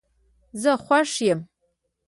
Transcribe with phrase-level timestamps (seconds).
[0.61, 1.39] زه خوښ یم